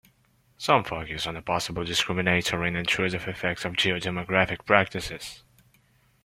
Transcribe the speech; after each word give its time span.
Some 0.57 0.83
focus 0.83 1.27
on 1.27 1.35
the 1.35 1.43
possible 1.43 1.83
discriminatory 1.83 2.69
and 2.69 2.77
intrusive 2.77 3.27
effects 3.27 3.65
of 3.65 3.73
geodemographic 3.73 4.65
practices. 4.65 5.43